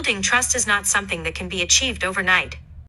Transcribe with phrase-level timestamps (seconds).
[0.00, 2.56] Building trust is not something that can be achieved overnight.